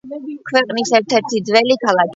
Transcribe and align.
ქვეყნის 0.51 0.95
ერთ-ერთი 1.01 1.45
ძველი 1.51 1.79
ქალაქი. 1.87 2.09